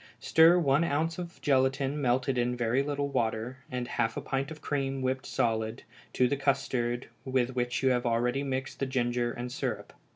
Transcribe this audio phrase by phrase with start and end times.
[0.19, 4.59] Stir one ounce of gelatine melted in very little water, and half a pint of
[4.59, 9.51] cream whipped solid, to the custard with which you have already mixed the ginger and
[9.51, 9.93] syrup.